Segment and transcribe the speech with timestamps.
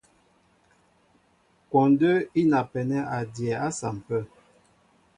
[1.69, 4.21] Kwɔndə́ í napɛnɛ́ a dyɛɛ á sampə̂.